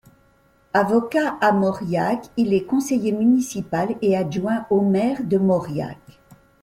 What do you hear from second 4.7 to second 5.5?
au maire de